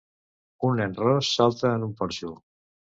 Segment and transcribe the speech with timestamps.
[0.69, 2.37] Un nen ros salta en un porxo.